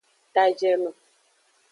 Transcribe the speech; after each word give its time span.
Tajeno. 0.33 0.91